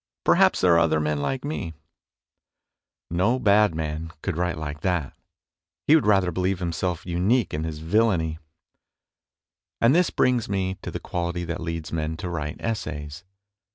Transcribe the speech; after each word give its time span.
Perhaps 0.23 0.61
there 0.61 0.73
are 0.73 0.79
other 0.79 0.99
men 0.99 1.19
like 1.21 1.45
me!" 1.45 1.75
No 3.21 3.37
bad 3.37 3.75
man 3.75 4.09
could 4.23 4.35
write 4.35 4.57
like 4.57 4.81
that; 4.81 5.13
he 5.85 5.93
would 5.93 6.07
rather 6.07 6.31
believe 6.31 6.57
himself 6.57 7.05
unique 7.05 7.53
in 7.53 7.63
his 7.65 7.77
villainy. 7.77 8.39
12 8.39 8.39
MONOLOGUES 8.39 9.77
And 9.81 9.95
this 9.95 10.09
brings 10.09 10.49
me 10.49 10.73
to 10.81 10.89
the 10.89 10.99
quality 10.99 11.45
that 11.45 11.61
leads 11.61 11.91
men 11.91 12.17
to 12.17 12.29
write 12.29 12.57
essays. 12.59 13.23